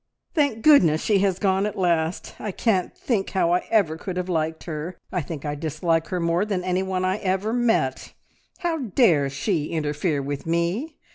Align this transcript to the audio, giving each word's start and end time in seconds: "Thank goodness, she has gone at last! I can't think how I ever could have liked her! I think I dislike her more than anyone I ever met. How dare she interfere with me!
"Thank 0.33 0.63
goodness, 0.63 1.03
she 1.03 1.19
has 1.19 1.37
gone 1.37 1.67
at 1.67 1.77
last! 1.77 2.33
I 2.39 2.49
can't 2.51 2.97
think 2.97 3.29
how 3.33 3.51
I 3.53 3.67
ever 3.69 3.97
could 3.97 4.17
have 4.17 4.29
liked 4.29 4.63
her! 4.63 4.97
I 5.11 5.21
think 5.21 5.45
I 5.45 5.53
dislike 5.53 6.07
her 6.07 6.19
more 6.19 6.43
than 6.43 6.63
anyone 6.63 7.05
I 7.05 7.17
ever 7.17 7.53
met. 7.53 8.13
How 8.61 8.79
dare 8.79 9.29
she 9.29 9.67
interfere 9.67 10.23
with 10.23 10.47
me! 10.47 10.97